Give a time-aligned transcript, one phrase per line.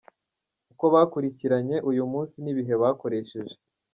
[0.71, 3.55] Uko bakurikiranye uyu munsi n’ibihe bakoresheje:.